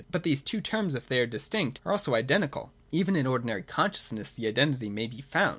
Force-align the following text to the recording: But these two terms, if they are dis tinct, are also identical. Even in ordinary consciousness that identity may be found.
But 0.09 0.23
these 0.23 0.41
two 0.41 0.61
terms, 0.61 0.95
if 0.95 1.07
they 1.07 1.19
are 1.21 1.27
dis 1.27 1.47
tinct, 1.47 1.79
are 1.85 1.91
also 1.91 2.15
identical. 2.15 2.71
Even 2.91 3.15
in 3.15 3.27
ordinary 3.27 3.61
consciousness 3.61 4.31
that 4.31 4.47
identity 4.47 4.89
may 4.89 5.05
be 5.05 5.21
found. 5.21 5.49